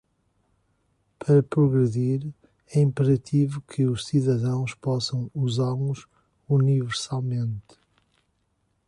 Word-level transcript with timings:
Para 1.19 1.43
progredir, 1.43 2.33
é 2.73 2.79
imperativo 2.81 3.61
que 3.61 3.85
os 3.85 4.07
cidadãos 4.07 4.73
possam 4.73 5.29
usá-los 5.31 6.07
universalmente. 6.49 7.75